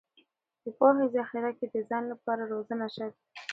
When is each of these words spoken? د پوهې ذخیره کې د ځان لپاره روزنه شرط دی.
د 0.63 0.65
پوهې 0.77 1.05
ذخیره 1.15 1.51
کې 1.57 1.65
د 1.73 1.75
ځان 1.89 2.03
لپاره 2.11 2.49
روزنه 2.53 2.85
شرط 2.95 3.15
دی. 3.21 3.25